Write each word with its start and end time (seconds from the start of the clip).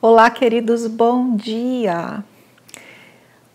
Olá, 0.00 0.30
queridos, 0.30 0.86
bom 0.86 1.34
dia! 1.34 2.22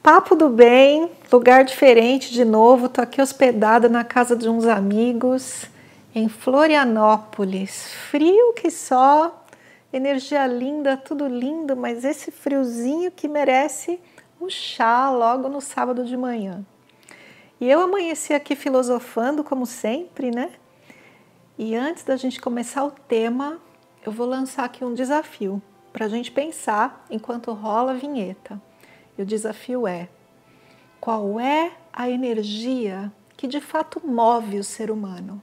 Papo 0.04 0.36
do 0.36 0.50
bem, 0.50 1.10
lugar 1.32 1.64
diferente 1.64 2.34
de 2.34 2.44
novo. 2.44 2.90
Tô 2.90 3.00
aqui 3.00 3.22
hospedada 3.22 3.88
na 3.88 4.04
casa 4.04 4.36
de 4.36 4.50
uns 4.50 4.66
amigos 4.66 5.68
em 6.14 6.28
Florianópolis. 6.28 7.94
Frio 8.12 8.52
que 8.56 8.70
só, 8.70 9.46
energia 9.94 10.46
linda, 10.46 10.98
tudo 10.98 11.30
lindo, 11.30 11.78
mas 11.78 12.04
esse 12.04 12.30
friozinho 12.30 13.10
que 13.10 13.30
merece 13.30 13.98
um 14.42 14.50
chá 14.50 15.10
logo 15.10 15.48
no 15.48 15.62
sábado 15.62 16.04
de 16.04 16.18
manhã. 16.18 16.66
E 17.58 17.72
eu 17.72 17.80
amanheci 17.80 18.34
aqui 18.34 18.54
filosofando, 18.54 19.46
como 19.46 19.66
sempre, 19.66 20.30
né? 20.30 20.52
E 21.58 21.74
antes 21.74 22.04
da 22.04 22.18
gente 22.18 22.42
começar 22.42 22.84
o 22.84 22.92
tema, 22.92 23.62
eu 24.06 24.12
vou 24.12 24.28
lançar 24.28 24.66
aqui 24.66 24.84
um 24.84 24.94
desafio 24.94 25.62
para 25.94 26.08
a 26.08 26.10
gente 26.10 26.32
pensar 26.32 27.06
enquanto 27.10 27.54
rola 27.54 27.92
a 27.92 27.96
vinheta. 27.96 28.60
E 29.16 29.22
o 29.22 29.26
desafio 29.26 29.88
é: 29.88 30.10
qual 31.00 31.40
é 31.40 31.72
a 31.94 32.10
energia 32.10 33.14
que 33.38 33.48
de 33.48 33.62
fato 33.62 34.02
move 34.06 34.58
o 34.58 34.64
ser 34.64 34.90
humano? 34.90 35.42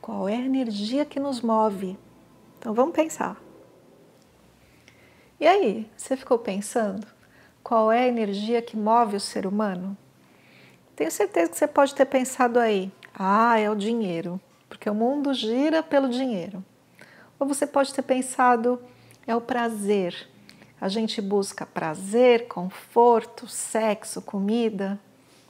Qual 0.00 0.28
é 0.28 0.36
a 0.36 0.40
energia 0.40 1.04
que 1.04 1.18
nos 1.18 1.40
move? 1.40 1.98
Então 2.58 2.72
vamos 2.72 2.94
pensar. 2.94 3.36
E 5.38 5.46
aí, 5.46 5.90
você 5.96 6.16
ficou 6.16 6.38
pensando 6.38 7.06
qual 7.62 7.90
é 7.90 8.04
a 8.04 8.08
energia 8.08 8.62
que 8.62 8.76
move 8.76 9.16
o 9.16 9.20
ser 9.20 9.46
humano? 9.46 9.96
Tenho 10.94 11.10
certeza 11.10 11.50
que 11.50 11.58
você 11.58 11.66
pode 11.66 11.94
ter 11.94 12.06
pensado 12.06 12.58
aí, 12.58 12.90
ah, 13.12 13.58
é 13.58 13.68
o 13.68 13.74
dinheiro, 13.74 14.40
porque 14.68 14.88
o 14.88 14.94
mundo 14.94 15.34
gira 15.34 15.82
pelo 15.82 16.08
dinheiro. 16.08 16.64
Ou 17.38 17.46
você 17.46 17.66
pode 17.66 17.92
ter 17.92 18.02
pensado, 18.02 18.80
é 19.26 19.34
o 19.34 19.40
prazer. 19.40 20.28
A 20.80 20.88
gente 20.88 21.20
busca 21.20 21.66
prazer, 21.66 22.48
conforto, 22.48 23.48
sexo, 23.48 24.20
comida. 24.22 24.98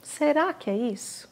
Será 0.01 0.53
que 0.53 0.69
é 0.69 0.75
isso? 0.75 1.29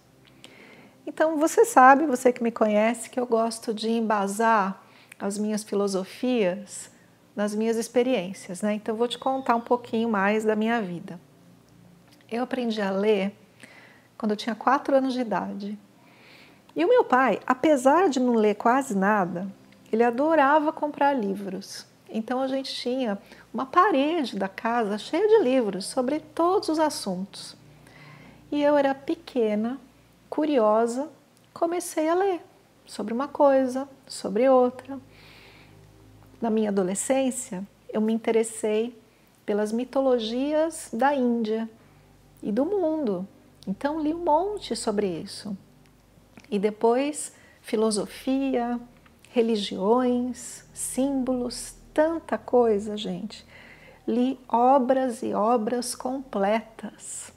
Então, 1.07 1.37
você 1.37 1.63
sabe, 1.65 2.05
você 2.05 2.33
que 2.33 2.43
me 2.43 2.51
conhece, 2.51 3.09
que 3.09 3.19
eu 3.19 3.25
gosto 3.25 3.73
de 3.73 3.89
embasar 3.89 4.83
as 5.19 5.37
minhas 5.37 5.63
filosofias 5.63 6.91
nas 7.35 7.55
minhas 7.55 7.77
experiências, 7.77 8.61
né? 8.61 8.73
Então, 8.73 8.95
vou 8.95 9.07
te 9.07 9.17
contar 9.17 9.55
um 9.55 9.61
pouquinho 9.61 10.09
mais 10.09 10.43
da 10.43 10.55
minha 10.55 10.81
vida. 10.81 11.19
Eu 12.29 12.43
aprendi 12.43 12.81
a 12.81 12.91
ler 12.91 13.33
quando 14.17 14.31
eu 14.31 14.37
tinha 14.37 14.55
quatro 14.55 14.95
anos 14.95 15.13
de 15.13 15.21
idade. 15.21 15.77
E 16.75 16.83
o 16.83 16.89
meu 16.89 17.03
pai, 17.03 17.39
apesar 17.45 18.09
de 18.09 18.19
não 18.19 18.33
ler 18.33 18.55
quase 18.55 18.97
nada, 18.97 19.47
ele 19.91 20.03
adorava 20.03 20.73
comprar 20.73 21.13
livros. 21.13 21.85
Então 22.09 22.41
a 22.41 22.47
gente 22.47 22.73
tinha 22.73 23.17
uma 23.53 23.65
parede 23.65 24.37
da 24.37 24.47
casa 24.47 24.97
cheia 24.97 25.27
de 25.27 25.43
livros 25.43 25.85
sobre 25.85 26.19
todos 26.19 26.69
os 26.69 26.79
assuntos. 26.79 27.55
E 28.51 28.61
eu 28.61 28.77
era 28.77 28.93
pequena, 28.93 29.79
curiosa, 30.29 31.09
comecei 31.53 32.07
a 32.07 32.13
ler 32.13 32.41
sobre 32.85 33.13
uma 33.13 33.27
coisa, 33.27 33.89
sobre 34.07 34.47
outra. 34.47 34.99
Na 36.41 36.49
minha 36.49 36.69
adolescência, 36.69 37.65
eu 37.89 37.99
me 37.99 38.13
interessei 38.13 38.97
pelas 39.45 39.71
mitologias 39.71 40.89
da 40.93 41.15
Índia 41.15 41.69
e 42.41 42.51
do 42.51 42.65
mundo. 42.65 43.27
Então 43.67 43.99
li 43.99 44.13
um 44.13 44.23
monte 44.23 44.75
sobre 44.75 45.07
isso. 45.07 45.57
E 46.49 46.59
depois 46.59 47.33
filosofia, 47.61 48.79
religiões, 49.31 50.63
símbolos, 50.73 51.75
tanta 51.95 52.37
coisa, 52.37 52.97
gente. 52.97 53.47
Li 54.05 54.37
obras 54.49 55.23
e 55.23 55.33
obras 55.33 55.95
completas. 55.95 57.33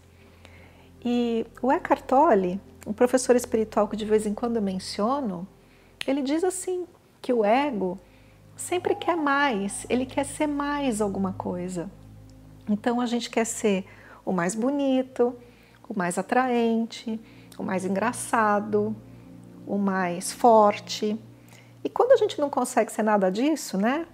E 1.02 1.46
o 1.62 1.70
Eckhart 1.70 2.02
Tolle, 2.02 2.60
um 2.84 2.92
professor 2.92 3.36
espiritual 3.36 3.86
que 3.86 3.96
de 3.96 4.04
vez 4.04 4.26
em 4.26 4.34
quando 4.34 4.56
eu 4.56 4.62
menciono, 4.62 5.46
ele 6.04 6.22
diz 6.22 6.42
assim 6.42 6.86
que 7.22 7.32
o 7.32 7.44
ego 7.44 7.98
sempre 8.56 8.96
quer 8.96 9.16
mais, 9.16 9.86
ele 9.88 10.04
quer 10.04 10.24
ser 10.24 10.48
mais 10.48 11.00
alguma 11.00 11.32
coisa. 11.32 11.88
Então 12.68 13.00
a 13.00 13.06
gente 13.06 13.30
quer 13.30 13.46
ser 13.46 13.86
o 14.24 14.32
mais 14.32 14.56
bonito, 14.56 15.34
o 15.88 15.96
mais 15.96 16.18
atraente, 16.18 17.18
o 17.56 17.62
mais 17.62 17.84
engraçado, 17.84 18.94
o 19.64 19.78
mais 19.78 20.32
forte. 20.32 21.16
E 21.84 21.88
quando 21.88 22.12
a 22.12 22.16
gente 22.16 22.40
não 22.40 22.50
consegue 22.50 22.90
ser 22.90 23.04
nada 23.04 23.30
disso, 23.30 23.78
né? 23.78 24.04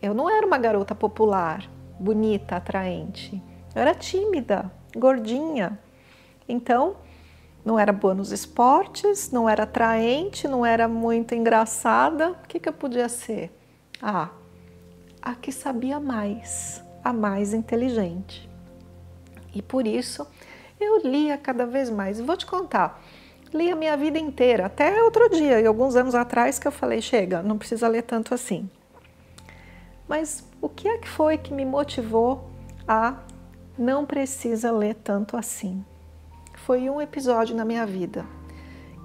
Eu 0.00 0.14
não 0.14 0.30
era 0.30 0.46
uma 0.46 0.58
garota 0.58 0.94
popular, 0.94 1.68
bonita, 1.98 2.56
atraente. 2.56 3.42
Eu 3.74 3.82
era 3.82 3.94
tímida, 3.94 4.70
gordinha. 4.96 5.78
Então, 6.48 6.96
não 7.64 7.78
era 7.78 7.92
boa 7.92 8.14
nos 8.14 8.32
esportes, 8.32 9.30
não 9.30 9.48
era 9.48 9.64
atraente, 9.64 10.46
não 10.46 10.64
era 10.64 10.86
muito 10.88 11.34
engraçada. 11.34 12.30
O 12.30 12.48
que, 12.48 12.60
que 12.60 12.68
eu 12.68 12.72
podia 12.72 13.08
ser? 13.08 13.50
Ah, 14.00 14.30
a 15.20 15.34
que 15.34 15.50
sabia 15.50 15.98
mais, 15.98 16.82
a 17.02 17.12
mais 17.12 17.52
inteligente. 17.52 18.48
E 19.52 19.60
por 19.60 19.86
isso 19.86 20.26
eu 20.80 20.98
lia 20.98 21.36
cada 21.36 21.66
vez 21.66 21.90
mais. 21.90 22.20
Vou 22.20 22.36
te 22.36 22.46
contar, 22.46 23.02
li 23.52 23.70
a 23.70 23.76
minha 23.76 23.96
vida 23.96 24.18
inteira, 24.18 24.66
até 24.66 25.02
outro 25.02 25.28
dia, 25.28 25.60
e 25.60 25.66
alguns 25.66 25.96
anos 25.96 26.14
atrás, 26.14 26.58
que 26.58 26.68
eu 26.68 26.72
falei: 26.72 27.02
chega, 27.02 27.42
não 27.42 27.58
precisa 27.58 27.88
ler 27.88 28.02
tanto 28.02 28.32
assim. 28.32 28.70
Mas 30.08 30.42
o 30.60 30.68
que 30.68 30.88
é 30.88 30.98
que 30.98 31.08
foi 31.08 31.36
que 31.36 31.52
me 31.52 31.64
motivou 31.64 32.48
a 32.86 33.18
não 33.76 34.06
precisa 34.06 34.72
ler 34.72 34.94
tanto 34.94 35.36
assim? 35.36 35.84
Foi 36.56 36.88
um 36.88 37.00
episódio 37.00 37.54
na 37.54 37.64
minha 37.64 37.86
vida 37.86 38.24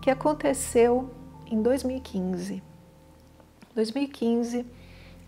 que 0.02 0.10
aconteceu 0.10 1.12
em 1.46 1.62
2015. 1.62 2.64
2015, 3.76 4.66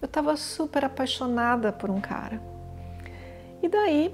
eu 0.02 0.06
estava 0.06 0.36
super 0.38 0.86
apaixonada 0.86 1.72
por 1.72 1.90
um 1.90 2.00
cara. 2.00 2.42
E 3.62 3.68
daí, 3.68 4.14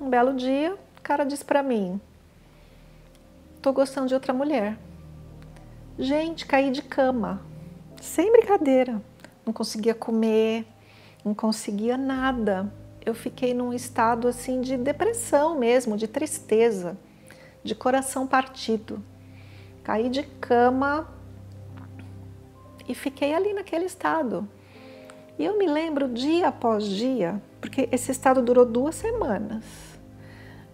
um 0.00 0.10
belo 0.10 0.34
dia, 0.34 0.74
o 0.74 1.02
cara 1.02 1.24
disse 1.24 1.44
para 1.44 1.62
mim: 1.62 2.00
"Tô 3.62 3.72
gostando 3.72 4.08
de 4.08 4.14
outra 4.14 4.32
mulher". 4.32 4.78
Gente, 5.98 6.46
caí 6.46 6.70
de 6.70 6.82
cama, 6.82 7.42
sem 8.00 8.30
brincadeira. 8.30 9.02
Não 9.44 9.52
conseguia 9.52 9.94
comer, 9.94 10.66
não 11.24 11.34
conseguia 11.34 11.96
nada. 11.96 12.72
Eu 13.04 13.14
fiquei 13.14 13.54
num 13.54 13.72
estado 13.72 14.28
assim 14.28 14.60
de 14.60 14.76
depressão 14.76 15.58
mesmo, 15.58 15.96
de 15.96 16.06
tristeza, 16.06 16.96
de 17.62 17.74
coração 17.74 18.26
partido. 18.26 19.02
Caí 19.82 20.08
de 20.08 20.22
cama 20.22 21.08
e 22.88 22.94
fiquei 22.94 23.34
ali 23.34 23.52
naquele 23.52 23.84
estado. 23.84 24.48
E 25.38 25.44
eu 25.44 25.56
me 25.56 25.66
lembro 25.66 26.08
dia 26.08 26.48
após 26.48 26.84
dia, 26.84 27.40
porque 27.60 27.88
esse 27.92 28.10
estado 28.10 28.42
durou 28.42 28.66
duas 28.66 28.94
semanas. 28.94 29.64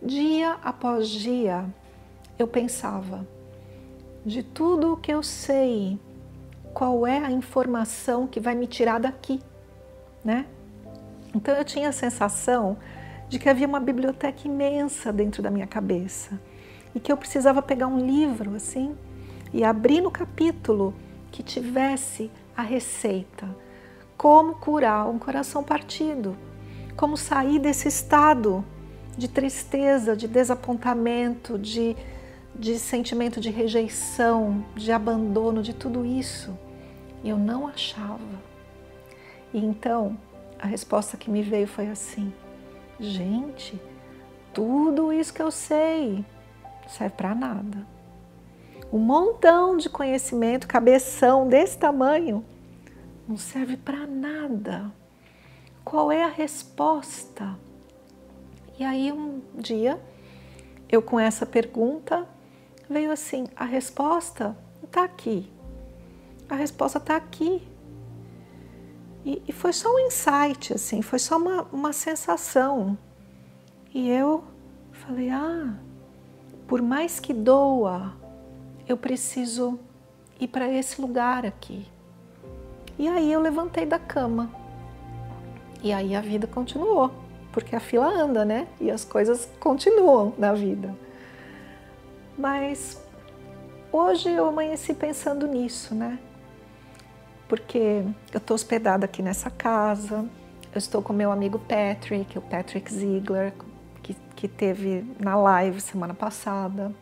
Dia 0.02 0.56
após 0.62 1.08
dia, 1.08 1.64
eu 2.38 2.46
pensava 2.46 3.26
de 4.24 4.42
tudo 4.42 4.94
o 4.94 4.96
que 4.96 5.12
eu 5.12 5.22
sei, 5.22 5.98
qual 6.72 7.06
é 7.06 7.18
a 7.18 7.30
informação 7.30 8.26
que 8.26 8.40
vai 8.40 8.54
me 8.54 8.66
tirar 8.66 8.98
daqui 8.98 9.40
né? 10.24 10.46
Então 11.34 11.54
eu 11.54 11.64
tinha 11.64 11.88
a 11.88 11.92
sensação 11.92 12.76
de 13.28 13.38
que 13.38 13.48
havia 13.48 13.66
uma 13.66 13.80
biblioteca 13.80 14.46
imensa 14.46 15.12
dentro 15.12 15.42
da 15.42 15.50
minha 15.50 15.66
cabeça 15.66 16.40
e 16.94 17.00
que 17.00 17.10
eu 17.10 17.16
precisava 17.16 17.60
pegar 17.60 17.86
um 17.86 17.98
livro 17.98 18.54
assim 18.54 18.94
e 19.52 19.64
abrir 19.64 20.00
no 20.00 20.10
capítulo 20.10 20.94
que 21.30 21.42
tivesse 21.42 22.30
a 22.56 22.62
receita, 22.62 23.48
como 24.16 24.54
curar 24.54 25.08
um 25.08 25.18
coração 25.18 25.64
partido, 25.64 26.36
como 26.96 27.16
sair 27.16 27.58
desse 27.58 27.88
estado 27.88 28.64
de 29.16 29.28
tristeza, 29.28 30.16
de 30.16 30.28
desapontamento, 30.28 31.58
de, 31.58 31.96
de 32.54 32.78
sentimento 32.78 33.40
de 33.40 33.50
rejeição, 33.50 34.64
de 34.76 34.92
abandono, 34.92 35.62
de 35.62 35.72
tudo 35.72 36.04
isso. 36.04 36.56
Eu 37.24 37.36
não 37.36 37.66
achava. 37.66 38.53
E 39.54 39.64
então 39.64 40.18
a 40.58 40.66
resposta 40.66 41.16
que 41.16 41.30
me 41.30 41.40
veio 41.40 41.68
foi 41.68 41.86
assim: 41.86 42.34
gente, 42.98 43.80
tudo 44.52 45.12
isso 45.12 45.32
que 45.32 45.40
eu 45.40 45.52
sei 45.52 46.24
serve 46.88 47.14
para 47.14 47.34
nada. 47.34 47.86
Um 48.92 48.98
montão 48.98 49.76
de 49.76 49.88
conhecimento, 49.88 50.66
cabeção 50.66 51.48
desse 51.48 51.78
tamanho, 51.78 52.44
não 53.28 53.36
serve 53.36 53.76
para 53.76 54.06
nada. 54.06 54.92
Qual 55.84 56.10
é 56.10 56.24
a 56.24 56.28
resposta? 56.28 57.56
E 58.76 58.82
aí 58.82 59.12
um 59.12 59.40
dia, 59.54 60.00
eu 60.88 61.00
com 61.00 61.18
essa 61.20 61.46
pergunta, 61.46 62.26
veio 62.90 63.12
assim: 63.12 63.46
a 63.54 63.64
resposta 63.64 64.56
está 64.82 65.04
aqui. 65.04 65.48
A 66.48 66.56
resposta 66.56 66.98
está 66.98 67.14
aqui. 67.14 67.73
E, 69.24 69.42
e, 69.48 69.52
foi 69.52 69.72
só 69.72 69.88
um 69.88 69.98
insight, 70.00 70.74
assim, 70.74 71.00
foi 71.00 71.18
só 71.18 71.38
uma, 71.38 71.62
uma 71.72 71.92
sensação. 71.92 72.98
E 73.94 74.10
eu 74.10 74.44
falei: 74.92 75.30
ah, 75.30 75.74
por 76.66 76.82
mais 76.82 77.18
que 77.18 77.32
doa, 77.32 78.12
eu 78.86 78.96
preciso 78.96 79.78
ir 80.38 80.48
para 80.48 80.68
esse 80.70 81.00
lugar 81.00 81.46
aqui. 81.46 81.86
E 82.98 83.08
aí 83.08 83.32
eu 83.32 83.40
levantei 83.40 83.86
da 83.86 83.98
cama. 83.98 84.50
E 85.82 85.92
aí 85.92 86.14
a 86.14 86.20
vida 86.20 86.46
continuou, 86.46 87.10
porque 87.52 87.74
a 87.74 87.80
fila 87.80 88.06
anda, 88.06 88.44
né? 88.44 88.68
E 88.80 88.90
as 88.90 89.04
coisas 89.04 89.48
continuam 89.58 90.34
na 90.38 90.52
vida. 90.52 90.94
Mas 92.36 93.02
hoje 93.92 94.30
eu 94.30 94.46
amanheci 94.46 94.92
pensando 94.94 95.46
nisso, 95.46 95.94
né? 95.94 96.18
Porque 97.48 98.02
eu 98.32 98.38
estou 98.38 98.54
hospedada 98.54 99.04
aqui 99.04 99.22
nessa 99.22 99.50
casa, 99.50 100.24
eu 100.72 100.78
estou 100.78 101.02
com 101.02 101.12
meu 101.12 101.30
amigo 101.30 101.58
Patrick, 101.58 102.38
o 102.38 102.42
Patrick 102.42 102.92
Ziegler, 102.92 103.52
que, 104.02 104.14
que 104.34 104.48
teve 104.48 105.04
na 105.20 105.36
live 105.36 105.80
semana 105.80 106.14
passada. 106.14 106.92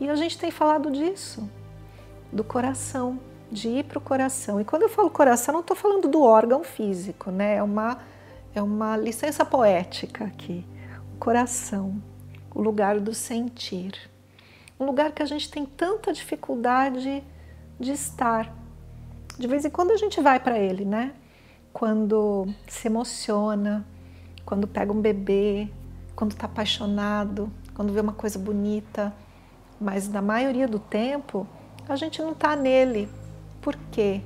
E 0.00 0.08
a 0.08 0.16
gente 0.16 0.36
tem 0.36 0.50
falado 0.50 0.90
disso, 0.90 1.48
do 2.32 2.42
coração, 2.42 3.20
de 3.50 3.68
ir 3.68 3.84
para 3.84 3.98
o 3.98 4.00
coração. 4.00 4.60
E 4.60 4.64
quando 4.64 4.82
eu 4.82 4.88
falo 4.88 5.10
coração, 5.10 5.52
não 5.52 5.60
estou 5.60 5.76
falando 5.76 6.08
do 6.08 6.22
órgão 6.22 6.64
físico, 6.64 7.30
né? 7.30 7.56
É 7.56 7.62
uma, 7.62 7.98
é 8.54 8.60
uma 8.60 8.96
licença 8.96 9.44
poética 9.44 10.24
aqui. 10.24 10.66
O 11.14 11.18
coração, 11.18 12.02
o 12.54 12.60
lugar 12.60 12.98
do 12.98 13.14
sentir 13.14 14.10
um 14.82 14.86
lugar 14.86 15.12
que 15.12 15.22
a 15.22 15.26
gente 15.26 15.50
tem 15.50 15.64
tanta 15.64 16.12
dificuldade 16.12 17.22
de 17.78 17.92
estar. 17.92 18.52
De 19.38 19.46
vez 19.46 19.64
em 19.64 19.70
quando 19.70 19.92
a 19.92 19.96
gente 19.96 20.20
vai 20.20 20.38
para 20.38 20.58
ele, 20.58 20.84
né? 20.84 21.12
Quando 21.72 22.46
se 22.68 22.86
emociona, 22.86 23.86
quando 24.44 24.68
pega 24.68 24.92
um 24.92 25.00
bebê, 25.00 25.68
quando 26.14 26.32
está 26.32 26.46
apaixonado, 26.46 27.50
quando 27.74 27.92
vê 27.92 28.00
uma 28.00 28.12
coisa 28.12 28.38
bonita. 28.38 29.12
Mas 29.80 30.08
na 30.08 30.22
maioria 30.22 30.68
do 30.68 30.78
tempo 30.78 31.46
a 31.88 31.96
gente 31.96 32.20
não 32.20 32.32
está 32.32 32.54
nele. 32.54 33.08
Por 33.60 33.76
quê? 33.90 34.20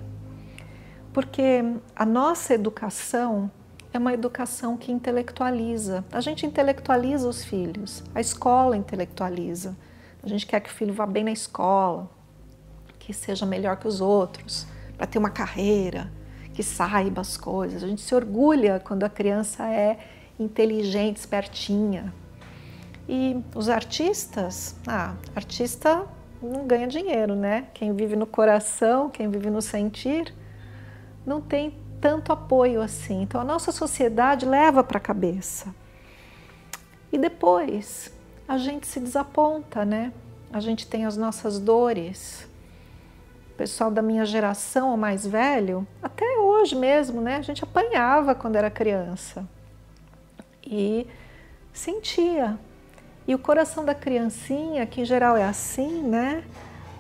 Porque 1.13 1.63
a 1.95 2.05
nossa 2.05 2.55
educação 2.55 3.51
é 3.93 3.99
uma 3.99 4.13
educação 4.13 4.77
que 4.77 4.93
intelectualiza. 4.93 6.05
A 6.13 6.21
gente 6.21 6.45
intelectualiza 6.45 7.29
os 7.29 7.45
filhos, 7.45 8.03
a 8.15 8.21
escola 8.21 8.77
intelectualiza. 8.77 9.77
A 10.23 10.29
gente 10.29 10.47
quer 10.47 10.61
que 10.61 10.69
o 10.69 10.73
filho 10.73 10.93
vá 10.93 11.07
bem 11.07 11.25
na 11.25 11.33
escola, 11.33 12.11
que 12.99 13.15
seja 13.15 13.47
melhor 13.47 13.77
que 13.77 13.87
os 13.87 14.01
outros, 14.01 14.67
para 14.97 15.07
ter 15.07 15.19
uma 15.19 15.31
carreira, 15.31 16.11
que 16.55 16.63
saiba 16.63 17.21
as 17.21 17.37
coisas. 17.37 17.83
A 17.83 17.87
gente 17.87 18.01
se 18.01 18.15
orgulha 18.15 18.81
quando 18.83 19.05
a 19.05 19.09
criança 19.09 19.69
é 19.71 19.99
inteligente, 20.39 21.17
espertinha. 21.19 22.13
E 23.09 23.37
os 23.55 23.69
artistas, 23.69 24.75
ah, 24.87 25.15
artista 25.35 26.07
não 26.43 26.67
ganha 26.67 26.87
dinheiro, 26.87 27.35
né? 27.35 27.69
Quem 27.73 27.95
vive 27.95 28.17
no 28.17 28.27
coração, 28.27 29.09
quem 29.09 29.31
vive 29.31 29.51
no 29.51 29.63
sentir, 29.63 30.35
não 31.25 31.41
tem 31.41 31.75
tanto 32.01 32.33
apoio 32.33 32.83
assim. 32.83 33.23
Então 33.23 33.41
a 33.41 33.45
nossa 33.45 33.73
sociedade 33.73 34.45
leva 34.47 34.83
para 34.83 34.99
a 34.99 35.01
cabeça. 35.01 35.75
E 37.13 37.19
depois, 37.19 38.13
a 38.49 38.59
gente 38.59 38.87
se 38.87 39.01
desaponta, 39.01 39.85
né? 39.85 40.13
A 40.53 40.61
gente 40.61 40.87
tem 40.87 41.05
as 41.05 41.17
nossas 41.17 41.59
dores. 41.59 42.49
Pessoal 43.57 43.91
da 43.91 44.03
minha 44.03 44.27
geração, 44.27 44.95
o 44.95 44.99
mais 44.99 45.27
velho, 45.27 45.87
até 46.03 46.39
hoje 46.39 46.77
mesmo, 46.77 47.23
né? 47.23 47.37
A 47.37 47.43
gente 47.43 47.65
apanhava 47.65 48.35
quando 48.35 48.57
era 48.57 48.71
criança 48.71 49.49
e 50.63 51.07
sentia. 51.73 52.59
E 53.27 53.35
o 53.35 53.39
coração 53.39 53.85
da 53.85 53.95
criancinha, 53.95 54.85
que 54.85 55.01
em 55.01 55.05
geral 55.05 55.37
é 55.37 55.45
assim, 55.45 56.03
né? 56.03 56.45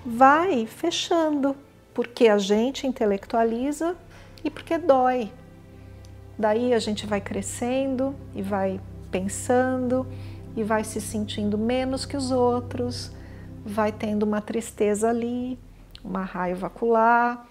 Vai 0.04 0.66
fechando, 0.66 1.54
porque 1.92 2.26
a 2.28 2.38
gente 2.38 2.86
intelectualiza 2.86 3.94
e 4.42 4.50
porque 4.50 4.78
dói. 4.78 5.30
Daí 6.38 6.72
a 6.72 6.78
gente 6.78 7.06
vai 7.06 7.20
crescendo 7.20 8.14
e 8.34 8.40
vai 8.40 8.80
pensando 9.10 10.06
e 10.56 10.62
vai 10.62 10.84
se 10.84 11.02
sentindo 11.02 11.58
menos 11.58 12.06
que 12.06 12.16
os 12.16 12.30
outros, 12.30 13.12
vai 13.64 13.92
tendo 13.92 14.22
uma 14.22 14.40
tristeza 14.40 15.10
ali, 15.10 15.58
uma 16.06 16.24
raiva 16.24 16.68
acolá, 16.68 17.44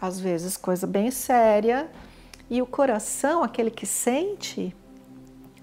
às 0.00 0.18
vezes 0.18 0.56
coisa 0.56 0.86
bem 0.86 1.10
séria, 1.10 1.90
e 2.48 2.60
o 2.60 2.66
coração, 2.66 3.42
aquele 3.42 3.70
que 3.70 3.86
sente, 3.86 4.74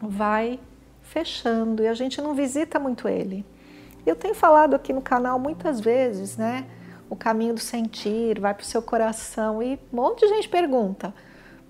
vai 0.02 0.60
fechando 1.02 1.84
e 1.84 1.88
a 1.88 1.94
gente 1.94 2.22
não 2.22 2.34
visita 2.34 2.80
muito 2.80 3.08
ele. 3.08 3.46
Eu 4.06 4.16
tenho 4.16 4.34
falado 4.34 4.76
aqui 4.76 4.94
no 4.94 5.02
canal 5.02 5.40
muitas 5.40 5.80
vezes, 5.80 6.38
né? 6.38 6.66
O 7.10 7.16
caminho 7.16 7.54
do 7.54 7.60
sentir, 7.60 8.40
vai 8.40 8.54
para 8.54 8.64
o 8.64 8.66
seu 8.66 8.82
coração 8.82 9.62
e 9.62 9.80
um 9.92 9.96
monte 9.96 10.22
de 10.22 10.28
gente 10.30 10.48
pergunta: 10.48 11.14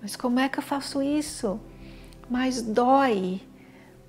mas 0.00 0.14
como 0.16 0.38
é 0.38 0.48
que 0.48 0.58
eu 0.58 0.62
faço 0.62 1.02
isso? 1.02 1.58
Mas 2.28 2.62
dói, 2.62 3.40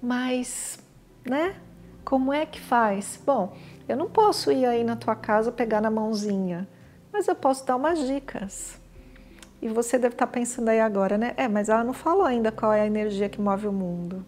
mas 0.02 0.80
né? 1.26 1.56
Como 2.04 2.34
é 2.34 2.46
que 2.46 2.60
faz? 2.60 3.20
Bom, 3.26 3.56
eu 3.88 3.98
não 3.98 4.10
posso 4.10 4.52
ir 4.52 4.66
aí 4.66 4.84
na 4.84 4.96
tua 4.96 5.16
casa 5.16 5.52
pegar 5.52 5.82
na 5.82 5.92
mãozinha, 5.92 6.68
mas 7.12 7.28
eu 7.28 7.36
posso 7.36 7.66
dar 7.66 7.76
umas 7.76 8.00
dicas. 8.08 8.80
E 9.62 9.68
você 9.68 9.98
deve 9.98 10.16
estar 10.16 10.28
pensando 10.28 10.70
aí 10.70 10.80
agora, 10.80 11.18
né? 11.18 11.34
É, 11.38 11.48
mas 11.48 11.70
ela 11.70 11.84
não 11.84 11.94
falou 11.94 12.26
ainda 12.26 12.52
qual 12.52 12.74
é 12.74 12.82
a 12.82 12.86
energia 12.86 13.30
que 13.30 13.40
move 13.40 13.68
o 13.68 13.72
mundo. 13.72 14.26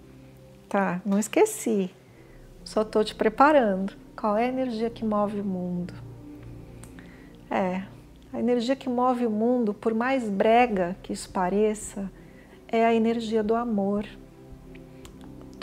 Tá, 0.70 1.02
não 1.06 1.18
esqueci. 1.18 1.90
Só 2.64 2.84
estou 2.84 3.04
te 3.04 3.16
preparando. 3.16 3.94
Qual 4.16 4.38
é 4.38 4.46
a 4.46 4.50
energia 4.50 4.90
que 4.90 5.04
move 5.04 5.40
o 5.40 5.46
mundo? 5.46 5.94
É, 7.50 7.84
a 8.32 8.40
energia 8.40 8.76
que 8.76 8.90
move 8.90 9.26
o 9.26 9.32
mundo, 9.32 9.74
por 9.74 9.94
mais 9.94 10.30
brega 10.30 10.96
que 11.02 11.14
isso 11.14 11.30
pareça, 11.30 12.12
é 12.68 12.86
a 12.86 12.94
energia 12.94 13.44
do 13.44 13.56
amor 13.56 14.06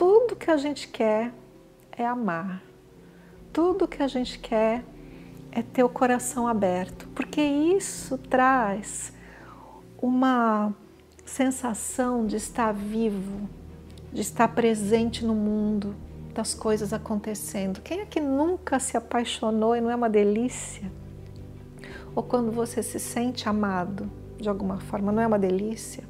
tudo 0.01 0.35
que 0.35 0.51
a 0.51 0.57
gente 0.57 0.89
quer 0.89 1.31
é 1.93 2.07
amar. 2.07 2.63
Tudo 3.63 3.87
que 3.87 4.03
a 4.03 4.09
gente 4.09 4.39
quer 4.39 4.83
é 5.53 5.61
ter 5.61 5.85
o 5.85 5.89
coração 5.91 6.49
aberto, 6.49 7.07
porque 7.15 7.43
isso 7.43 8.17
traz 8.17 9.13
uma 10.01 10.73
sensação 11.27 12.27
de 12.27 12.37
estar 12.37 12.73
vivo, 12.73 13.47
de 14.11 14.23
estar 14.23 14.49
presente 14.49 15.27
no 15.27 15.35
mundo, 15.35 15.95
das 16.33 16.55
coisas 16.55 16.95
acontecendo. 16.95 17.83
Quem 17.83 18.01
é 18.01 18.07
que 18.07 18.19
nunca 18.19 18.81
se 18.81 18.97
apaixonou 18.97 19.77
e 19.77 19.81
não 19.83 19.91
é 19.91 19.95
uma 19.95 20.09
delícia? 20.09 20.91
Ou 22.15 22.23
quando 22.23 22.51
você 22.51 22.83
se 22.83 22.99
sente 22.99 23.47
amado 23.47 24.11
de 24.39 24.49
alguma 24.49 24.81
forma, 24.81 25.13
não 25.13 25.23
é 25.23 25.27
uma 25.27 25.39
delícia? 25.39 26.03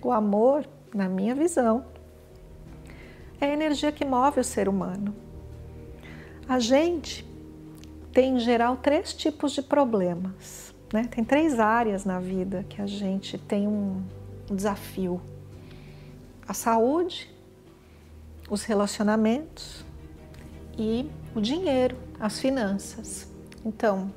O 0.00 0.12
amor, 0.12 0.64
na 0.94 1.08
minha 1.08 1.34
visão, 1.34 1.84
é 3.40 3.46
a 3.46 3.52
energia 3.52 3.90
que 3.90 4.04
move 4.04 4.38
o 4.38 4.44
ser 4.44 4.68
humano. 4.68 5.25
A 6.48 6.60
gente 6.60 7.26
tem, 8.12 8.36
em 8.36 8.38
geral, 8.38 8.76
três 8.76 9.12
tipos 9.12 9.52
de 9.52 9.62
problemas. 9.62 10.72
Né? 10.92 11.04
Tem 11.10 11.24
três 11.24 11.58
áreas 11.58 12.04
na 12.04 12.20
vida 12.20 12.64
que 12.68 12.80
a 12.80 12.86
gente 12.86 13.36
tem 13.36 13.66
um, 13.66 14.02
um 14.50 14.54
desafio: 14.54 15.20
a 16.46 16.54
saúde, 16.54 17.28
os 18.48 18.62
relacionamentos 18.62 19.84
e 20.78 21.10
o 21.34 21.40
dinheiro, 21.40 21.96
as 22.20 22.38
finanças. 22.38 23.28
Então, 23.64 24.12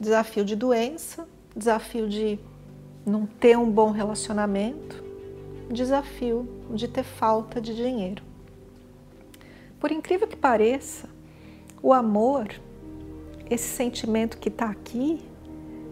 desafio 0.00 0.44
de 0.44 0.56
doença, 0.56 1.28
desafio 1.54 2.08
de 2.08 2.38
não 3.04 3.26
ter 3.26 3.58
um 3.58 3.70
bom 3.70 3.90
relacionamento, 3.90 5.04
desafio 5.70 6.48
de 6.70 6.88
ter 6.88 7.04
falta 7.04 7.60
de 7.60 7.74
dinheiro. 7.76 8.22
Por 9.78 9.92
incrível 9.92 10.26
que 10.26 10.36
pareça, 10.36 11.13
o 11.84 11.92
amor, 11.92 12.48
esse 13.50 13.68
sentimento 13.68 14.38
que 14.38 14.48
está 14.48 14.70
aqui, 14.70 15.22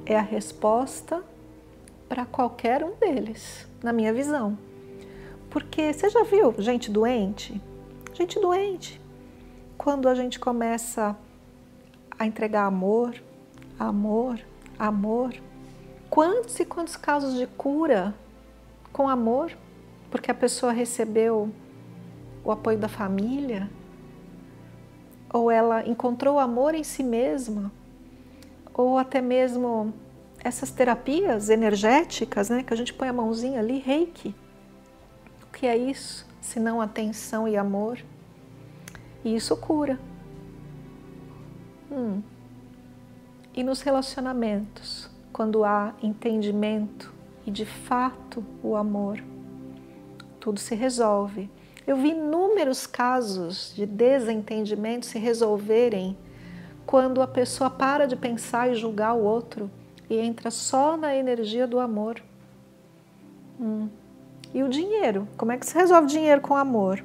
é 0.06 0.16
a 0.16 0.22
resposta 0.22 1.22
para 2.08 2.25
qualquer 2.25 2.82
um 2.82 2.94
deles, 2.94 3.68
na 3.82 3.92
minha 3.92 4.11
visão. 4.11 4.56
Porque 5.50 5.92
você 5.92 6.08
já 6.08 6.25
viu 6.25 6.54
gente 6.56 6.90
doente? 6.90 7.61
Gente 8.14 8.40
doente. 8.40 8.99
Quando 9.76 10.08
a 10.08 10.14
gente 10.14 10.40
começa 10.40 11.14
a 12.18 12.25
entregar 12.25 12.64
amor, 12.64 13.14
amor, 13.78 14.40
amor. 14.78 15.34
Quantos 16.08 16.58
e 16.58 16.64
quantos 16.64 16.96
casos 16.96 17.34
de 17.34 17.46
cura 17.46 18.14
com 18.94 19.11
amor? 19.11 19.52
Porque 20.11 20.30
a 20.30 20.34
pessoa 20.34 20.72
recebeu 20.72 21.50
o 22.42 22.50
apoio 22.50 22.78
da 22.78 22.88
família, 22.88 23.68
ou 25.32 25.50
ela 25.50 25.88
encontrou 25.88 26.38
amor 26.38 26.74
em 26.74 26.84
si 26.84 27.02
mesma, 27.02 27.72
ou 28.74 28.98
até 28.98 29.20
mesmo 29.20 29.92
essas 30.44 30.70
terapias 30.70 31.48
energéticas, 31.48 32.50
né, 32.50 32.62
que 32.62 32.74
a 32.74 32.76
gente 32.76 32.92
põe 32.92 33.08
a 33.08 33.12
mãozinha 33.12 33.60
ali, 33.60 33.78
reiki. 33.78 34.34
O 35.42 35.52
que 35.52 35.66
é 35.66 35.76
isso? 35.76 36.26
Se 36.40 36.58
não 36.58 36.80
atenção 36.80 37.46
e 37.46 37.56
amor. 37.56 37.98
E 39.24 39.36
isso 39.36 39.56
cura. 39.56 39.98
Hum. 41.90 42.22
E 43.54 43.62
nos 43.62 43.82
relacionamentos, 43.82 45.08
quando 45.32 45.64
há 45.64 45.94
entendimento 46.02 47.12
e 47.46 47.50
de 47.50 47.64
fato 47.64 48.44
o 48.62 48.74
amor, 48.74 49.22
tudo 50.40 50.58
se 50.58 50.74
resolve. 50.74 51.48
Eu 51.86 51.96
vi 51.96 52.10
inúmeros 52.10 52.86
casos 52.86 53.72
de 53.74 53.84
desentendimento 53.86 55.06
se 55.06 55.18
resolverem 55.18 56.16
quando 56.86 57.20
a 57.20 57.26
pessoa 57.26 57.68
para 57.68 58.06
de 58.06 58.14
pensar 58.14 58.70
e 58.70 58.74
julgar 58.74 59.14
o 59.14 59.22
outro 59.22 59.70
e 60.08 60.16
entra 60.16 60.50
só 60.50 60.96
na 60.96 61.14
energia 61.14 61.66
do 61.66 61.80
amor. 61.80 62.22
Hum. 63.60 63.88
E 64.54 64.62
o 64.62 64.68
dinheiro? 64.68 65.26
Como 65.36 65.50
é 65.50 65.56
que 65.56 65.66
se 65.66 65.74
resolve 65.74 66.06
dinheiro 66.06 66.40
com 66.40 66.54
amor? 66.54 67.02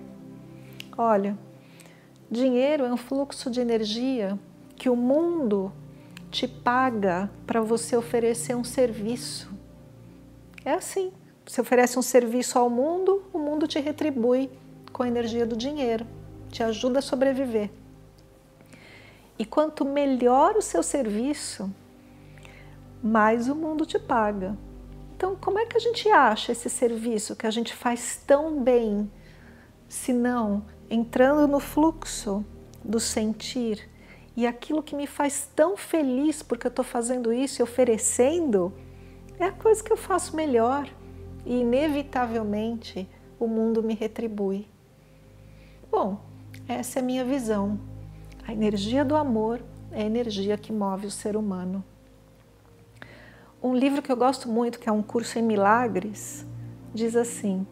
Olha, 0.98 1.38
dinheiro 2.30 2.86
é 2.86 2.92
um 2.92 2.98
fluxo 2.98 3.50
de 3.50 3.62
energia 3.62 4.38
que 4.76 4.90
o 4.90 4.96
mundo 4.96 5.72
te 6.30 6.48
paga 6.48 7.32
para 7.46 7.62
você 7.62 7.96
oferecer 7.96 8.56
um 8.56 8.64
serviço. 8.64 9.50
É 10.64 10.74
assim. 10.74 11.12
Você 11.46 11.62
oferece 11.62 11.98
um 11.98 12.02
serviço 12.02 12.60
ao 12.60 12.70
mundo, 12.70 13.24
o 13.32 13.40
mundo 13.40 13.66
te 13.68 13.80
retribui 13.80 14.50
com 14.92 15.04
a 15.04 15.08
energia 15.08 15.46
do 15.46 15.56
dinheiro, 15.56 16.06
te 16.50 16.64
ajuda 16.64 17.00
a 17.00 17.02
sobreviver. 17.02 17.70
E 19.38 19.46
quanto 19.46 19.86
melhor 19.86 20.56
o 20.56 20.62
seu 20.62 20.82
serviço, 20.82 21.72
mais 23.04 23.48
o 23.48 23.56
mundo 23.56 23.86
te 23.86 24.00
paga. 24.00 24.58
Então, 25.16 25.36
como 25.36 25.60
é 25.60 25.66
que 25.66 25.78
a 25.78 25.80
gente 25.80 26.10
acha 26.10 26.52
esse 26.52 26.70
serviço 26.70 27.36
que 27.36 27.48
a 27.48 27.52
gente 27.52 27.74
faz 27.74 28.22
tão 28.26 28.62
bem, 28.62 29.12
se 29.88 30.14
não 30.14 30.66
entrando 30.90 31.48
no 31.48 31.60
fluxo 31.60 32.46
do 32.84 33.00
sentir 33.00 33.90
e 34.36 34.46
aquilo 34.46 34.84
que 34.84 34.96
me 34.96 35.08
faz 35.08 35.50
tão 35.56 35.76
feliz 35.76 36.42
porque 36.42 36.68
eu 36.68 36.70
estou 36.70 36.86
fazendo 36.86 37.34
isso 37.34 37.62
e 37.62 37.64
oferecendo, 37.64 38.74
é 39.40 39.46
a 39.46 39.52
coisa 39.52 39.84
que 39.84 39.92
eu 39.92 39.98
faço 39.98 40.36
melhor 40.36 40.88
e, 41.46 41.60
inevitavelmente, 41.60 43.10
o 43.40 43.48
mundo 43.48 43.84
me 43.84 43.94
retribui. 43.94 44.68
Bom, 46.00 46.20
essa 46.68 47.00
é 47.00 47.02
a 47.02 47.04
minha 47.04 47.26
visão. 47.26 47.80
A 48.48 48.54
energia 48.54 49.04
do 49.04 49.16
amor 49.16 49.64
é 49.92 50.04
a 50.04 50.06
energia 50.06 50.56
que 50.56 50.72
move 50.72 51.08
o 51.08 51.12
ser 51.12 51.36
humano. 51.36 51.84
Um 53.64 53.74
livro 53.74 54.04
que 54.04 54.12
eu 54.12 54.16
gosto 54.16 54.48
muito, 54.48 54.78
que 54.78 54.88
é 54.88 54.92
um 54.92 55.02
curso 55.02 55.40
em 55.40 55.42
milagres, 55.42 56.46
diz 56.94 57.16
assim: 57.16 57.66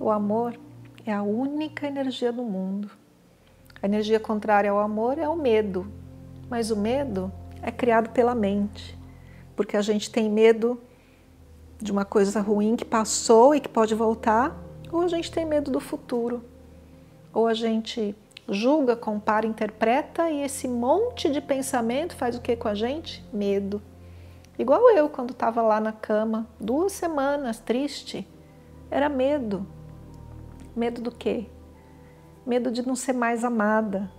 o 0.00 0.10
amor 0.10 0.58
é 1.04 1.12
a 1.12 1.22
única 1.22 1.86
energia 1.86 2.32
do 2.32 2.42
mundo. 2.42 2.90
A 3.82 3.84
energia 3.84 4.18
contrária 4.18 4.70
ao 4.70 4.80
amor 4.80 5.18
é 5.18 5.28
o 5.28 5.36
medo, 5.36 5.86
mas 6.48 6.70
o 6.70 6.76
medo 6.76 7.30
é 7.60 7.70
criado 7.70 8.08
pela 8.08 8.34
mente, 8.34 8.98
porque 9.54 9.76
a 9.76 9.82
gente 9.82 10.10
tem 10.10 10.30
medo 10.30 10.80
de 11.78 11.92
uma 11.92 12.06
coisa 12.06 12.40
ruim 12.40 12.74
que 12.74 12.86
passou 12.86 13.54
e 13.54 13.60
que 13.60 13.68
pode 13.68 13.94
voltar, 13.94 14.58
ou 14.90 15.02
a 15.02 15.08
gente 15.08 15.30
tem 15.30 15.44
medo 15.44 15.70
do 15.70 15.78
futuro 15.78 16.55
ou 17.36 17.46
a 17.46 17.52
gente 17.52 18.16
julga, 18.48 18.96
compara, 18.96 19.46
interpreta 19.46 20.30
e 20.30 20.40
esse 20.40 20.66
monte 20.66 21.28
de 21.28 21.38
pensamento 21.38 22.16
faz 22.16 22.34
o 22.34 22.40
que 22.40 22.56
com 22.56 22.66
a 22.66 22.74
gente? 22.74 23.22
Medo. 23.30 23.82
Igual 24.58 24.88
eu 24.92 25.10
quando 25.10 25.32
estava 25.32 25.60
lá 25.60 25.78
na 25.78 25.92
cama, 25.92 26.48
duas 26.58 26.92
semanas, 26.92 27.58
triste, 27.58 28.26
era 28.90 29.10
medo. 29.10 29.66
Medo 30.74 31.02
do 31.02 31.10
quê? 31.10 31.44
Medo 32.46 32.70
de 32.70 32.86
não 32.86 32.96
ser 32.96 33.12
mais 33.12 33.44
amada, 33.44 34.10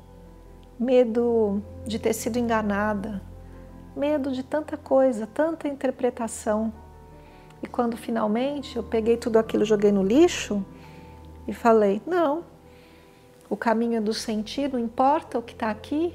medo 0.80 1.60
de 1.88 1.98
ter 1.98 2.14
sido 2.14 2.38
enganada, 2.38 3.20
medo 3.96 4.32
de 4.32 4.44
tanta 4.44 4.78
coisa, 4.78 5.26
tanta 5.26 5.68
interpretação. 5.68 6.72
E 7.64 7.66
quando 7.68 7.98
finalmente 7.98 8.78
eu 8.78 8.84
peguei 8.84 9.18
tudo 9.18 9.40
aquilo, 9.40 9.66
joguei 9.66 9.92
no 9.92 10.04
lixo 10.04 10.64
e 11.48 11.54
falei: 11.54 12.00
não, 12.06 12.44
o 13.50 13.56
caminho 13.56 14.01
do 14.01 14.13
sentir, 14.13 14.72
não 14.72 14.80
importa 14.80 15.39
o 15.39 15.42
que 15.42 15.54
está 15.54 15.70
aqui, 15.70 16.13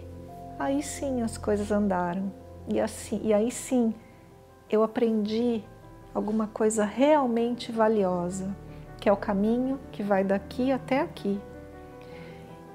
aí 0.59 0.83
sim 0.83 1.23
as 1.23 1.39
coisas 1.39 1.71
andaram. 1.71 2.33
E, 2.69 2.81
assim, 2.81 3.21
e 3.25 3.33
aí 3.33 3.51
sim 3.51 3.95
eu 4.71 4.83
aprendi 4.83 5.62
alguma 6.15 6.47
coisa 6.47 6.85
realmente 6.85 7.73
valiosa, 7.73 8.55
que 9.01 9.09
é 9.09 9.12
o 9.12 9.17
caminho 9.17 9.79
que 9.91 10.03
vai 10.03 10.23
daqui 10.23 10.71
até 10.71 11.01
aqui. 11.01 11.41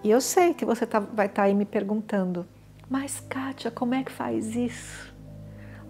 E 0.04 0.10
eu 0.10 0.22
sei 0.22 0.54
que 0.54 0.66
você 0.66 0.86
tá, 0.86 1.00
vai 1.00 1.28
estar 1.28 1.42
tá 1.42 1.48
aí 1.48 1.54
me 1.54 1.66
perguntando, 1.66 2.46
mas 2.90 3.20
Kátia, 3.20 3.72
como 3.72 3.96
é 3.96 4.04
que 4.04 4.12
faz 4.12 4.56
isso? 4.56 5.14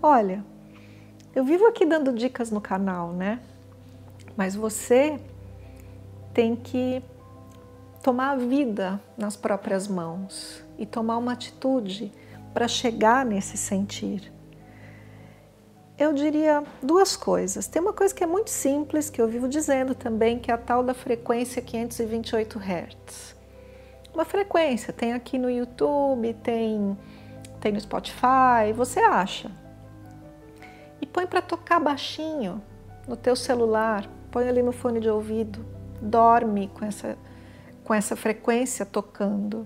Olha, 0.02 0.44
eu 1.36 1.44
vivo 1.44 1.66
aqui 1.68 1.86
dando 1.86 2.14
dicas 2.14 2.52
no 2.52 2.62
canal, 2.62 3.14
né? 3.14 3.40
Mas 4.36 4.56
você 4.56 5.20
tem 6.34 6.56
que 6.56 7.04
tomar 8.08 8.32
a 8.32 8.36
vida 8.38 9.02
nas 9.18 9.36
próprias 9.36 9.86
mãos 9.86 10.64
e 10.78 10.86
tomar 10.86 11.18
uma 11.18 11.34
atitude 11.34 12.10
para 12.54 12.66
chegar 12.66 13.26
nesse 13.26 13.58
sentir. 13.58 14.32
Eu 15.98 16.14
diria 16.14 16.64
duas 16.82 17.18
coisas. 17.18 17.68
Tem 17.68 17.82
uma 17.82 17.92
coisa 17.92 18.16
que 18.16 18.24
é 18.24 18.26
muito 18.26 18.50
simples, 18.50 19.10
que 19.10 19.22
eu 19.22 19.28
vivo 19.28 19.46
dizendo 19.50 19.94
também, 19.94 20.40
que 20.40 20.50
é 20.50 20.54
a 20.54 20.58
tal 20.58 20.84
da 20.84 20.94
frequência 20.94 21.62
528 21.62 22.58
Hz. 22.58 23.36
Uma 24.14 24.24
frequência, 24.24 24.94
tem 24.94 25.12
aqui 25.12 25.38
no 25.38 25.50
YouTube, 25.50 26.34
tem, 26.36 26.98
tem 27.60 27.74
no 27.74 27.82
Spotify, 27.82 28.72
você 28.74 29.02
acha. 29.02 29.52
E 31.02 31.06
põe 31.06 31.28
para 31.28 31.42
tocar 31.42 31.82
baixinho 31.82 32.64
no 33.06 33.18
teu 33.18 33.36
celular, 33.36 34.10
põe 34.32 34.48
ali 34.48 34.64
no 34.64 34.72
fone 34.72 35.02
de 35.02 35.10
ouvido, 35.10 35.66
dorme 36.02 36.70
com 36.70 36.86
essa 36.86 37.18
com 37.88 37.94
essa 37.94 38.18
frequência 38.18 38.86
tocando, 38.86 39.66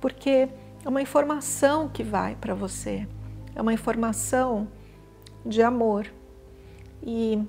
porque 0.00 0.48
é 0.84 0.88
uma 0.88 1.00
informação 1.00 1.88
que 1.88 2.02
vai 2.02 2.34
para 2.34 2.52
você, 2.52 3.06
é 3.54 3.62
uma 3.62 3.72
informação 3.72 4.66
de 5.46 5.62
amor. 5.62 6.12
E 7.00 7.40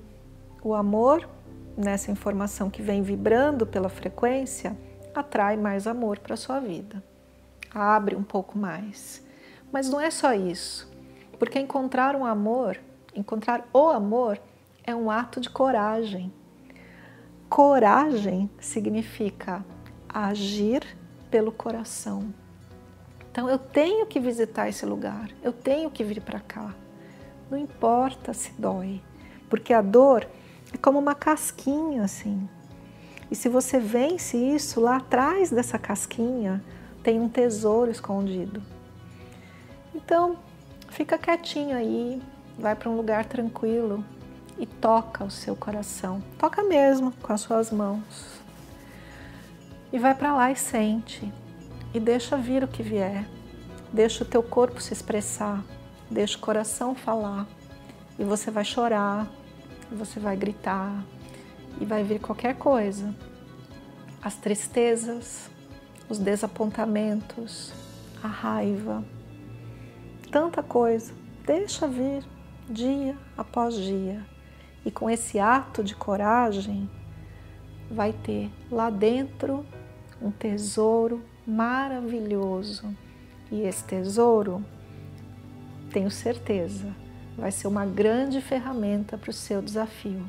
o 0.62 0.74
amor, 0.74 1.28
nessa 1.76 2.12
informação 2.12 2.70
que 2.70 2.82
vem 2.82 3.02
vibrando 3.02 3.66
pela 3.66 3.88
frequência, 3.88 4.78
atrai 5.12 5.56
mais 5.56 5.88
amor 5.88 6.20
para 6.20 6.36
sua 6.36 6.60
vida, 6.60 7.02
abre 7.74 8.14
um 8.14 8.22
pouco 8.22 8.56
mais. 8.56 9.26
Mas 9.72 9.90
não 9.90 10.00
é 10.00 10.12
só 10.12 10.32
isso, 10.32 10.88
porque 11.36 11.58
encontrar 11.58 12.14
um 12.14 12.24
amor, 12.24 12.78
encontrar 13.12 13.68
o 13.72 13.88
amor, 13.88 14.40
é 14.84 14.94
um 14.94 15.10
ato 15.10 15.40
de 15.40 15.50
coragem. 15.50 16.32
Coragem 17.48 18.48
significa 18.60 19.64
agir 20.24 20.82
pelo 21.30 21.52
coração. 21.52 22.32
Então 23.30 23.50
eu 23.50 23.58
tenho 23.58 24.06
que 24.06 24.18
visitar 24.18 24.68
esse 24.68 24.86
lugar, 24.86 25.28
eu 25.42 25.52
tenho 25.52 25.90
que 25.90 26.02
vir 26.02 26.22
para 26.22 26.40
cá. 26.40 26.74
Não 27.50 27.58
importa 27.58 28.32
se 28.32 28.50
dói, 28.58 29.02
porque 29.50 29.74
a 29.74 29.82
dor 29.82 30.26
é 30.72 30.76
como 30.78 30.98
uma 30.98 31.14
casquinha 31.14 32.02
assim. 32.02 32.48
E 33.30 33.36
se 33.36 33.48
você 33.48 33.78
vence 33.78 34.36
isso, 34.36 34.80
lá 34.80 34.96
atrás 34.96 35.50
dessa 35.50 35.78
casquinha 35.78 36.64
tem 37.02 37.20
um 37.20 37.28
tesouro 37.28 37.90
escondido. 37.90 38.62
Então, 39.94 40.38
fica 40.88 41.18
quietinho 41.18 41.76
aí, 41.76 42.22
vai 42.58 42.74
para 42.74 42.88
um 42.88 42.96
lugar 42.96 43.26
tranquilo 43.26 44.04
e 44.58 44.64
toca 44.64 45.24
o 45.24 45.30
seu 45.30 45.54
coração. 45.54 46.22
Toca 46.38 46.62
mesmo 46.62 47.12
com 47.22 47.32
as 47.32 47.40
suas 47.42 47.70
mãos 47.70 48.35
e 49.96 49.98
vai 49.98 50.14
para 50.14 50.34
lá 50.34 50.52
e 50.52 50.56
sente. 50.56 51.32
E 51.94 51.98
deixa 51.98 52.36
vir 52.36 52.62
o 52.62 52.68
que 52.68 52.82
vier. 52.82 53.26
Deixa 53.90 54.24
o 54.24 54.26
teu 54.26 54.42
corpo 54.42 54.78
se 54.78 54.92
expressar, 54.92 55.64
deixa 56.10 56.36
o 56.36 56.40
coração 56.40 56.94
falar. 56.94 57.46
E 58.18 58.22
você 58.24 58.50
vai 58.50 58.62
chorar, 58.62 59.26
você 59.90 60.20
vai 60.20 60.36
gritar. 60.36 61.02
E 61.80 61.86
vai 61.86 62.04
vir 62.04 62.20
qualquer 62.20 62.56
coisa, 62.56 63.14
as 64.22 64.34
tristezas, 64.34 65.48
os 66.10 66.18
desapontamentos, 66.18 67.72
a 68.22 68.28
raiva, 68.28 69.02
tanta 70.30 70.62
coisa. 70.62 71.14
Deixa 71.46 71.88
vir 71.88 72.22
dia 72.68 73.16
após 73.34 73.74
dia. 73.74 74.22
E 74.84 74.90
com 74.90 75.08
esse 75.08 75.38
ato 75.38 75.82
de 75.82 75.94
coragem, 75.94 76.88
vai 77.90 78.12
ter 78.12 78.50
lá 78.70 78.90
dentro 78.90 79.64
um 80.20 80.30
tesouro 80.30 81.22
maravilhoso. 81.46 82.94
E 83.50 83.62
esse 83.62 83.84
tesouro, 83.84 84.64
tenho 85.92 86.10
certeza, 86.10 86.92
vai 87.36 87.50
ser 87.52 87.68
uma 87.68 87.86
grande 87.86 88.40
ferramenta 88.40 89.16
para 89.16 89.30
o 89.30 89.32
seu 89.32 89.62
desafio 89.62 90.28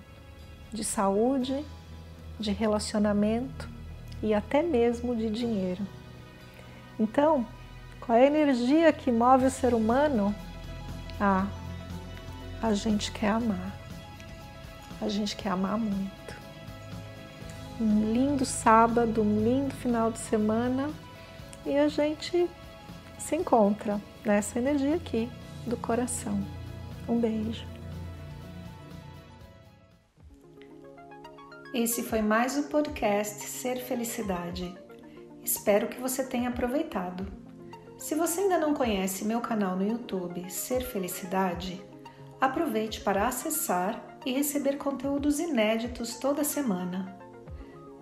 de 0.72 0.84
saúde, 0.84 1.66
de 2.40 2.52
relacionamento 2.52 3.70
e 4.22 4.34
até 4.34 4.62
mesmo 4.62 5.16
de 5.16 5.30
dinheiro. 5.30 5.86
Então, 7.00 7.46
qual 8.00 8.18
é 8.18 8.24
a 8.24 8.28
energia 8.28 8.92
que 8.94 9.12
move 9.12 9.46
o 9.46 9.52
ser 9.52 9.74
humano? 9.74 10.36
Ah, 11.20 11.48
a 12.62 12.74
gente 12.74 13.12
quer 13.12 13.30
amar. 13.30 13.76
A 15.02 15.08
gente 15.08 15.36
quer 15.36 15.50
amar 15.50 15.78
muito. 15.78 16.17
Um 17.80 18.12
lindo 18.12 18.44
sábado, 18.44 19.22
um 19.22 19.44
lindo 19.44 19.74
final 19.76 20.12
de 20.12 20.18
semana 20.18 20.90
e 21.64 21.78
a 21.78 21.88
gente 21.88 22.50
se 23.20 23.36
encontra 23.36 24.02
nessa 24.26 24.58
energia 24.58 24.96
aqui 24.96 25.30
do 25.66 25.78
coração. 25.78 26.44
Um 27.08 27.20
beijo. 27.20 27.66
Esse 31.72 32.02
foi 32.02 32.22
mais 32.22 32.58
o 32.58 32.64
podcast 32.64 33.44
Ser 33.46 33.78
Felicidade. 33.78 34.76
Espero 35.44 35.88
que 35.88 36.02
você 36.02 36.24
tenha 36.24 36.50
aproveitado. 36.50 37.28
Se 38.00 38.16
você 38.16 38.42
ainda 38.42 38.58
não 38.58 38.74
conhece 38.74 39.24
meu 39.24 39.40
canal 39.40 39.76
no 39.76 39.88
YouTube 39.88 40.50
Ser 40.50 40.82
Felicidade, 40.82 41.80
aproveite 42.42 43.02
para 43.02 43.28
acessar 43.28 44.20
e 44.26 44.32
receber 44.32 44.78
conteúdos 44.78 45.40
inéditos 45.40 46.16
toda 46.16 46.44
semana. 46.44 47.17